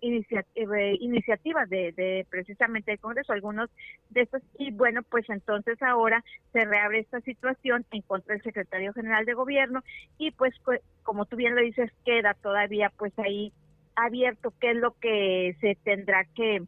[0.00, 3.68] iniciativas de, de, precisamente del Congreso, algunos
[4.08, 8.94] de estos, y bueno, pues entonces ahora se reabre esta situación en contra del secretario
[8.94, 9.82] general de gobierno
[10.16, 10.54] y pues
[11.02, 13.52] como tú bien lo dices, queda todavía pues ahí
[13.96, 16.62] abierto qué es lo que se tendrá que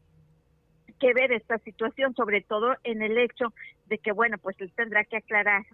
[1.02, 3.52] que ver esta situación, sobre todo en el hecho
[3.86, 5.66] de que, bueno, pues él tendrá que aclarar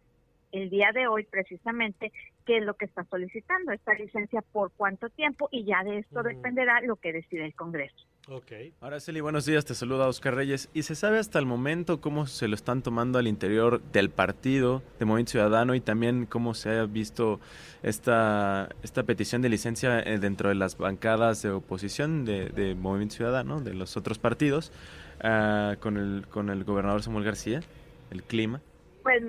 [0.52, 2.12] el día de hoy precisamente
[2.46, 6.22] qué es lo que está solicitando, esta licencia por cuánto tiempo y ya de esto
[6.22, 8.06] dependerá lo que decide el Congreso.
[8.30, 8.52] Ok.
[8.82, 10.68] Ahora, Celi, buenos días, te saluda Oscar Reyes.
[10.74, 14.82] ¿Y se sabe hasta el momento cómo se lo están tomando al interior del partido
[14.98, 17.40] de Movimiento Ciudadano y también cómo se ha visto
[17.82, 23.62] esta, esta petición de licencia eh, dentro de las bancadas de oposición de, Movimiento Ciudadano,
[23.62, 24.72] de los otros partidos,
[25.22, 27.62] ah, con, el, con el gobernador Samuel García,
[28.10, 28.60] el clima?
[29.04, 29.22] Pues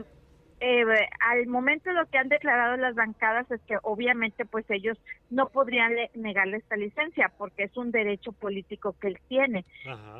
[0.61, 0.85] eh,
[1.19, 4.97] al momento lo que han declarado las bancadas es que obviamente pues ellos
[5.29, 9.65] no podrían negarle esta licencia porque es un derecho político que él tiene.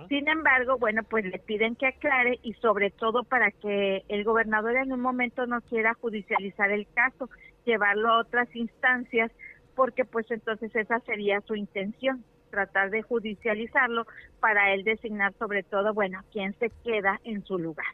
[0.08, 4.78] Sin embargo, bueno, pues le piden que aclare y sobre todo para que el gobernador
[4.78, 7.30] en un momento no quiera judicializar el caso,
[7.66, 9.32] llevarlo a otras instancias
[9.76, 14.06] porque pues entonces esa sería su intención tratar de judicializarlo
[14.40, 17.86] para él designar sobre todo, bueno, quién se queda en su lugar.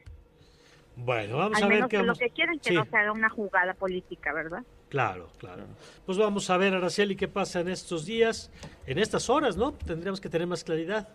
[0.98, 3.74] Bueno, vamos a ver qué que lo que quieren que no se haga una jugada
[3.74, 4.64] política, ¿verdad?
[4.90, 5.64] Claro, claro.
[6.06, 8.52] Pues vamos a ver, Araceli, qué pasa en estos días,
[8.86, 9.74] en estas horas, ¿no?
[9.74, 11.10] Tendríamos que tener más claridad.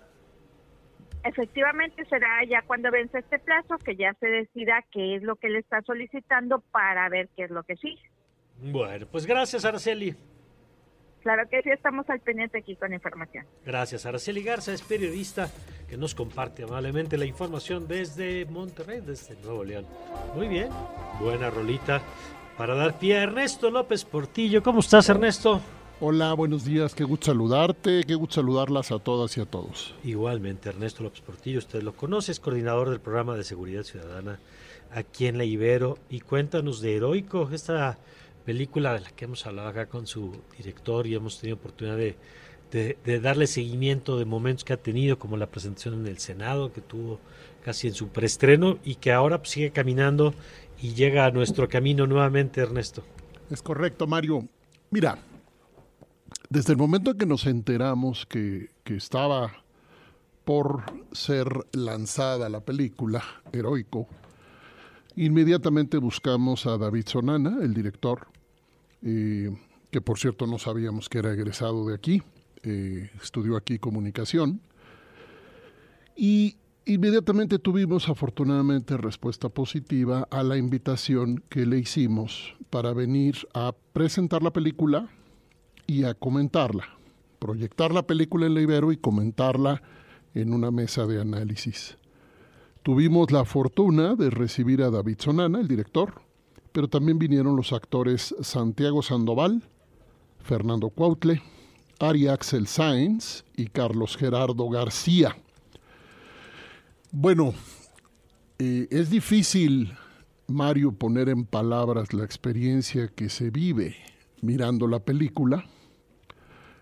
[1.22, 5.48] Efectivamente será ya cuando vence este plazo que ya se decida qué es lo que
[5.48, 8.02] le está solicitando para ver qué es lo que sigue.
[8.62, 10.14] Bueno, pues gracias, Araceli.
[11.22, 13.44] Claro que sí, estamos al pendiente aquí con información.
[13.64, 14.06] Gracias.
[14.06, 15.50] Araceli Garza es periodista
[15.88, 19.86] que nos comparte amablemente la información desde Monterrey, desde Nuevo León.
[20.34, 20.70] Muy bien,
[21.20, 22.00] buena rolita
[22.56, 24.62] para dar pie a Ernesto López Portillo.
[24.62, 25.60] ¿Cómo estás, Ernesto?
[26.02, 29.94] Hola, buenos días, qué gusto saludarte, qué gusto saludarlas a todas y a todos.
[30.02, 34.38] Igualmente, Ernesto López Portillo, usted lo conoce, es coordinador del programa de seguridad ciudadana
[34.90, 35.98] aquí en la Ibero.
[36.08, 37.98] Y cuéntanos de Heroico, esta
[38.44, 42.16] película de la que hemos hablado acá con su director y hemos tenido oportunidad de,
[42.70, 46.80] de, darle seguimiento de momentos que ha tenido, como la presentación en el Senado, que
[46.80, 47.18] tuvo
[47.64, 50.34] casi en su preestreno y que ahora pues, sigue caminando
[50.80, 53.02] y llega a nuestro camino nuevamente, Ernesto.
[53.50, 54.46] Es correcto, Mario.
[54.90, 55.18] Mira,
[56.48, 59.52] desde el momento en que nos enteramos que, que estaba
[60.44, 63.22] por ser lanzada la película
[63.52, 64.08] Heroico,
[65.20, 68.28] inmediatamente buscamos a David Sonana, el director,
[69.02, 72.22] que por cierto no sabíamos que era egresado de aquí,
[72.62, 74.62] eh, estudió aquí comunicación,
[76.16, 76.56] y
[76.86, 84.42] inmediatamente tuvimos afortunadamente respuesta positiva a la invitación que le hicimos para venir a presentar
[84.42, 85.10] la película
[85.86, 86.84] y a comentarla,
[87.38, 89.82] proyectar la película en la Ibero y comentarla
[90.32, 91.98] en una mesa de análisis.
[92.82, 96.22] Tuvimos la fortuna de recibir a David Sonana, el director,
[96.72, 99.62] pero también vinieron los actores Santiago Sandoval,
[100.42, 101.42] Fernando Cuautle,
[101.98, 105.36] Ari Axel Sáenz y Carlos Gerardo García.
[107.12, 107.52] Bueno,
[108.58, 109.92] eh, es difícil,
[110.46, 113.94] Mario, poner en palabras la experiencia que se vive
[114.40, 115.66] mirando la película.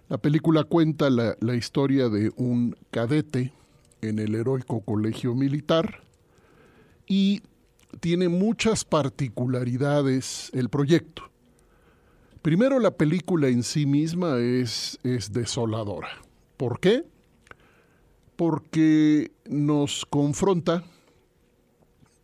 [0.08, 3.52] La película cuenta la, la historia de un cadete
[4.02, 6.02] en el heroico colegio militar
[7.06, 7.42] y
[8.00, 11.30] tiene muchas particularidades el proyecto.
[12.42, 16.08] Primero, la película en sí misma es, es desoladora.
[16.56, 17.04] ¿Por qué?
[18.36, 20.84] Porque nos confronta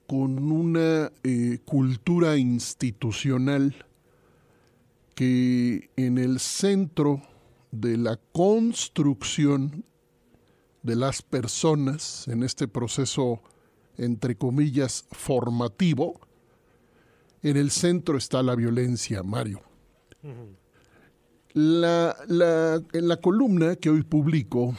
[0.06, 3.74] con una eh, cultura institucional
[5.14, 7.22] que en el centro
[7.70, 9.84] de la construcción
[10.84, 13.40] de las personas en este proceso,
[13.96, 16.20] entre comillas, formativo,
[17.42, 19.62] en el centro está la violencia, Mario.
[21.54, 22.14] La,
[22.92, 24.74] en la columna que hoy publico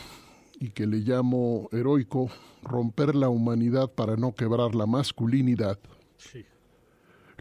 [0.60, 2.30] y que le llamo heroico,
[2.62, 5.80] romper la humanidad para no quebrar la masculinidad,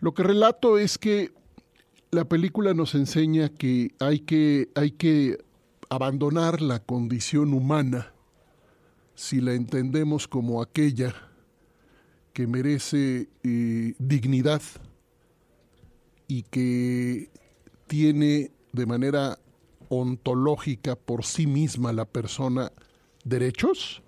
[0.00, 1.32] lo que relato es que
[2.10, 5.38] la película nos enseña que hay que, hay que
[5.90, 8.13] abandonar la condición humana
[9.14, 11.14] si la entendemos como aquella
[12.32, 14.62] que merece eh, dignidad
[16.26, 17.30] y que
[17.86, 19.38] tiene de manera
[19.88, 22.72] ontológica por sí misma la persona
[23.24, 24.02] derechos,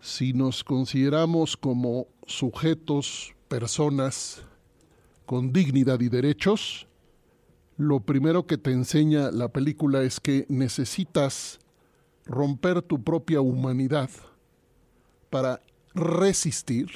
[0.00, 4.42] si nos consideramos como sujetos, personas
[5.24, 6.86] con dignidad y derechos,
[7.76, 11.60] lo primero que te enseña la película es que necesitas
[12.26, 14.10] romper tu propia humanidad
[15.30, 15.60] para
[15.94, 16.88] resistir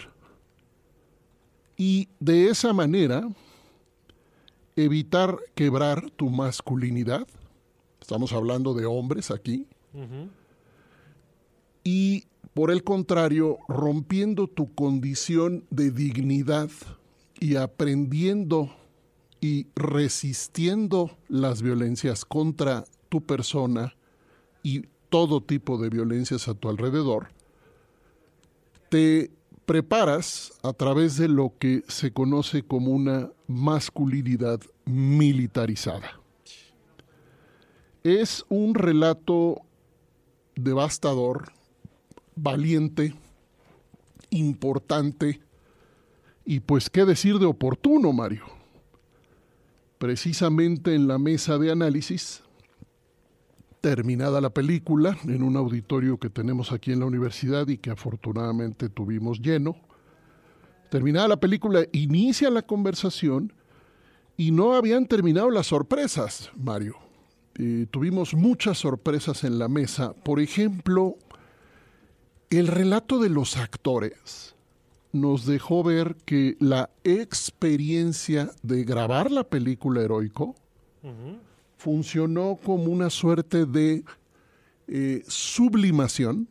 [1.76, 3.26] y de esa manera
[4.76, 7.26] evitar quebrar tu masculinidad.
[8.00, 9.66] Estamos hablando de hombres aquí.
[11.82, 16.70] Y por el contrario, rompiendo tu condición de dignidad
[17.38, 18.74] y aprendiendo
[19.40, 23.94] y resistiendo las violencias contra tu persona
[24.62, 27.28] y todo tipo de violencias a tu alrededor,
[28.88, 29.30] te
[29.66, 36.20] preparas a través de lo que se conoce como una masculinidad militarizada.
[38.02, 39.60] Es un relato
[40.56, 41.52] devastador,
[42.34, 43.14] valiente,
[44.30, 45.40] importante
[46.44, 48.44] y pues qué decir de oportuno, Mario.
[49.98, 52.42] Precisamente en la mesa de análisis
[53.80, 58.88] terminada la película en un auditorio que tenemos aquí en la universidad y que afortunadamente
[58.88, 59.76] tuvimos lleno.
[60.90, 63.52] Terminada la película, inicia la conversación
[64.36, 66.96] y no habían terminado las sorpresas, Mario.
[67.90, 70.14] tuvimos muchas sorpresas en la mesa.
[70.14, 71.16] Por ejemplo,
[72.50, 74.54] el relato de los actores
[75.12, 80.54] nos dejó ver que la experiencia de grabar la película Heroico
[81.80, 84.04] funcionó como una suerte de
[84.86, 86.46] eh, sublimación,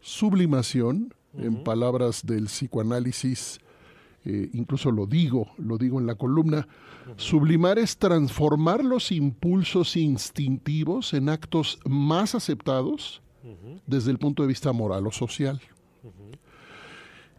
[0.00, 3.60] sublimación, en palabras del psicoanálisis,
[4.24, 6.66] eh, incluso lo digo, lo digo en la columna,
[7.16, 13.22] sublimar es transformar los impulsos instintivos en actos más aceptados
[13.86, 15.60] desde el punto de vista moral o social.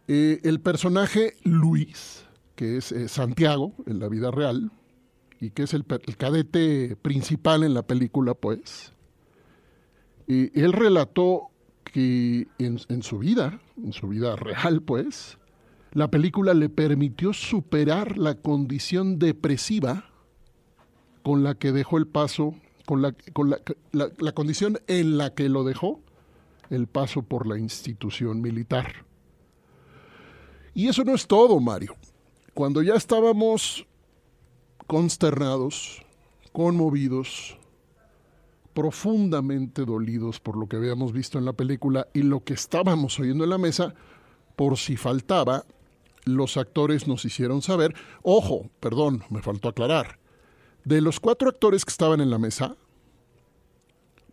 [0.08, 2.24] Eh, el personaje Luis,
[2.56, 4.72] que es Santiago en la vida real,
[5.42, 8.92] y que es el, cadete principal en la película, pues,
[10.28, 11.48] él relató
[11.82, 15.38] que en, su vida, en su vida real, pues,
[15.94, 20.12] la película le permitió superar la condición depresiva
[21.24, 22.54] con la que dejó el paso,
[22.86, 23.58] con la, con la,
[23.90, 26.00] la condición en la que lo dejó
[26.70, 29.04] el paso por la institución militar.
[30.72, 31.96] Y eso no es todo, Mario.
[32.54, 33.88] Cuando ya estábamos
[34.86, 36.02] consternados,
[36.52, 37.56] conmovidos,
[38.74, 43.44] profundamente dolidos por lo que habíamos visto en la película y lo que estábamos oyendo
[43.44, 43.94] en la mesa,
[44.56, 45.64] por si faltaba,
[46.24, 50.18] los actores nos hicieron saber, ojo, perdón, me faltó aclarar,
[50.84, 52.76] de los cuatro actores que estaban en la mesa,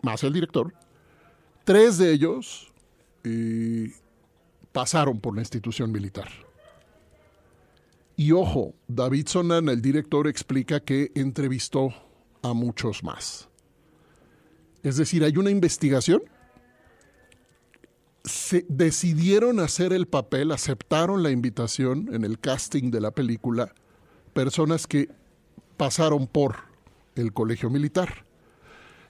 [0.01, 0.73] más el director,
[1.63, 2.71] tres de ellos
[3.23, 3.91] eh,
[4.71, 6.29] pasaron por la institución militar.
[8.19, 11.93] Y ojo, David Sonan, el director, explica que entrevistó
[12.41, 13.47] a muchos más.
[14.83, 16.23] Es decir, hay una investigación.
[18.25, 23.73] Se decidieron hacer el papel, aceptaron la invitación en el casting de la película,
[24.33, 25.07] personas que
[25.77, 26.57] pasaron por
[27.15, 28.25] el colegio militar.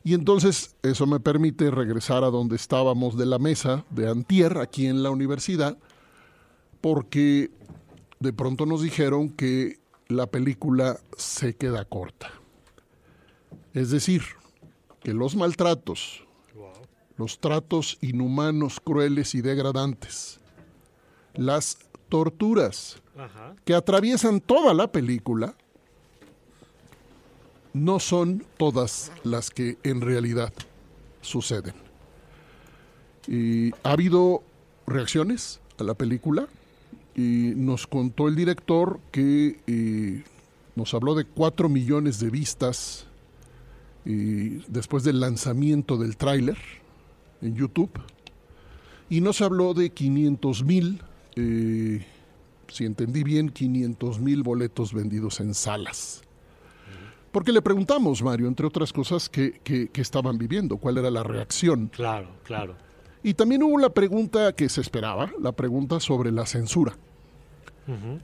[0.04, 4.86] Y entonces eso me permite regresar a donde estábamos de la mesa de Antier, aquí
[4.86, 5.80] en la universidad,
[6.80, 7.50] porque
[8.20, 12.32] de pronto nos dijeron que la película se queda corta.
[13.74, 14.24] Es decir,
[15.02, 16.26] que los maltratos,
[17.18, 20.40] los tratos inhumanos, crueles y degradantes,
[21.34, 21.78] las
[22.10, 23.02] torturas
[23.66, 25.56] que atraviesan toda la película,
[27.74, 30.52] no son todas las que en realidad
[31.22, 31.76] suceden.
[33.28, 34.44] Y ha habido
[34.88, 36.48] reacciones a la película,
[37.20, 40.24] y nos contó el director que eh,
[40.76, 43.08] nos habló de 4 millones de vistas
[44.06, 46.58] y después del lanzamiento del tráiler
[47.42, 47.92] en YouTube.
[49.10, 51.02] Y nos habló de 500 mil,
[51.36, 52.06] eh,
[52.70, 56.22] si entendí bien, 500 mil boletos vendidos en salas.
[57.34, 61.88] Porque le preguntamos, Mario, entre otras cosas, qué, qué estaban viviendo, cuál era la reacción.
[61.88, 62.76] Claro, claro.
[63.24, 66.96] Y también hubo la pregunta que se esperaba, la pregunta sobre la censura.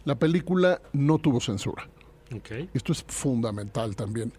[0.03, 1.87] La película no tuvo censura.
[2.73, 4.31] Esto es fundamental también.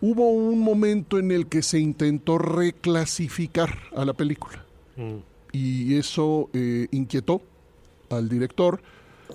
[0.00, 4.64] Hubo un momento en el que se intentó reclasificar a la película.
[4.96, 5.18] Mm.
[5.52, 7.42] Y eso eh, inquietó
[8.10, 8.80] al director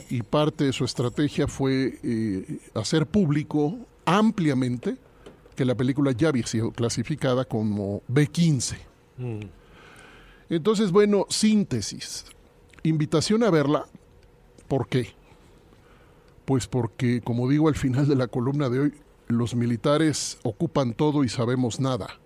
[0.09, 4.97] y parte de su estrategia fue eh, hacer público ampliamente
[5.55, 8.78] que la película ya había sido clasificada como B15.
[10.49, 12.26] Entonces, bueno, síntesis.
[12.84, 13.86] Invitación a verla.
[14.68, 15.13] ¿Por qué?
[16.45, 18.93] Pues porque, como digo al final de la columna de hoy,
[19.28, 22.20] los militares ocupan todo y sabemos nada.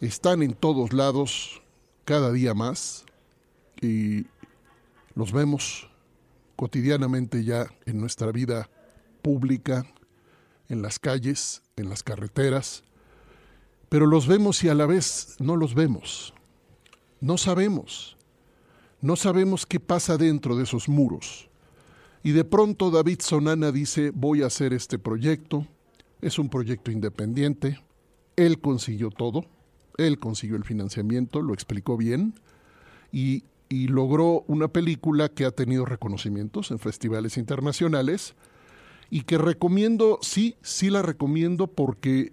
[0.00, 1.62] Están en todos lados,
[2.04, 3.04] cada día más,
[3.80, 4.26] y
[5.14, 5.90] los vemos
[6.56, 8.68] cotidianamente ya en nuestra vida
[9.22, 9.86] pública,
[10.68, 12.84] en las calles, en las carreteras,
[13.88, 16.34] pero los vemos y a la vez no los vemos.
[17.20, 18.17] No sabemos.
[19.00, 21.48] No sabemos qué pasa dentro de esos muros.
[22.22, 25.66] Y de pronto David Sonana dice, voy a hacer este proyecto.
[26.20, 27.80] Es un proyecto independiente.
[28.36, 29.44] Él consiguió todo.
[29.96, 32.34] Él consiguió el financiamiento, lo explicó bien.
[33.12, 38.34] Y, y logró una película que ha tenido reconocimientos en festivales internacionales
[39.10, 42.32] y que recomiendo, sí, sí la recomiendo porque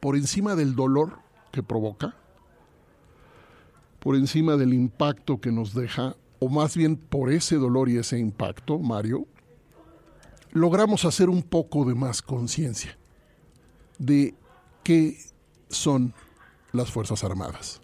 [0.00, 1.18] por encima del dolor
[1.52, 2.14] que provoca,
[4.06, 8.16] por encima del impacto que nos deja, o más bien por ese dolor y ese
[8.16, 9.26] impacto, Mario,
[10.52, 12.96] logramos hacer un poco de más conciencia
[13.98, 14.36] de
[14.84, 15.18] qué
[15.70, 16.14] son
[16.70, 17.80] las Fuerzas Armadas.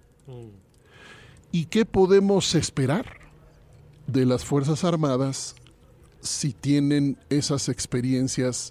[1.50, 3.18] ¿Y qué podemos esperar
[4.06, 5.56] de las Fuerzas Armadas
[6.20, 8.70] si tienen esas experiencias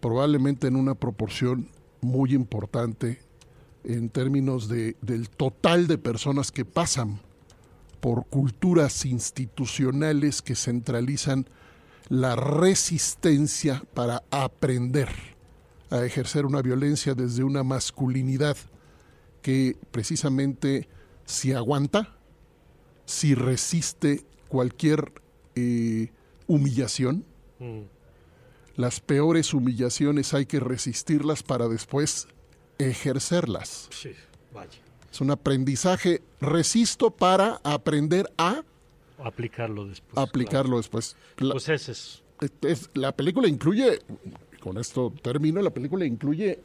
[0.00, 1.68] probablemente en una proporción
[2.00, 3.27] muy importante
[3.84, 7.20] en términos de, del total de personas que pasan
[8.00, 11.46] por culturas institucionales que centralizan
[12.08, 15.08] la resistencia para aprender
[15.90, 18.56] a ejercer una violencia desde una masculinidad
[19.42, 20.88] que precisamente
[21.24, 22.16] si aguanta,
[23.04, 25.12] si resiste cualquier
[25.54, 26.10] eh,
[26.46, 27.24] humillación,
[27.58, 27.80] mm.
[28.76, 32.28] las peores humillaciones hay que resistirlas para después
[32.78, 33.88] ejercerlas.
[33.90, 34.12] Sí,
[34.52, 34.78] vaya.
[35.10, 38.62] Es un aprendizaje, resisto para aprender a
[39.22, 40.16] aplicarlo después.
[40.16, 41.16] Aplicarlo después.
[41.38, 42.22] La, pues ese es.
[42.94, 44.00] La película incluye,
[44.60, 46.60] con esto termino, la película incluye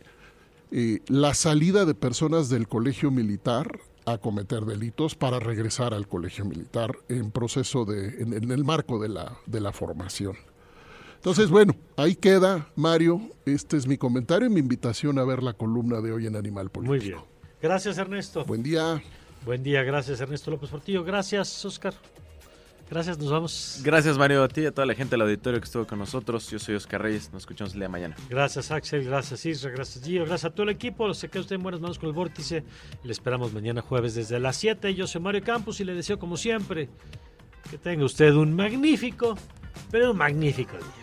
[0.72, 6.46] eh, la salida de personas del colegio militar a cometer delitos para regresar al colegio
[6.46, 10.36] militar en proceso de, en, en el marco de la, de la formación.
[11.24, 13.22] Entonces, bueno, ahí queda, Mario.
[13.46, 16.70] Este es mi comentario y mi invitación a ver la columna de hoy en Animal
[16.70, 16.90] Político.
[16.90, 17.18] Muy bien.
[17.62, 18.44] Gracias, Ernesto.
[18.44, 19.02] Buen día.
[19.46, 21.02] Buen día, gracias, Ernesto López Portillo.
[21.06, 21.94] Gracias, Oscar.
[22.90, 23.80] Gracias, nos vamos.
[23.86, 26.50] Gracias, Mario, a ti y a toda la gente del auditorio que estuvo con nosotros.
[26.52, 28.18] Yo soy Oscar Reyes, nos escuchamos el día de mañana.
[28.30, 31.14] Gracias, Axel, gracias, Isra, gracias, Gio, gracias a todo el equipo.
[31.14, 32.66] Se queda usted en buenas manos con el Vórtice.
[33.02, 34.94] Le esperamos mañana jueves desde las 7.
[34.94, 36.90] Yo soy Mario Campos y le deseo, como siempre,
[37.72, 39.38] que tenga usted un magnífico,
[39.90, 41.03] pero un magnífico día.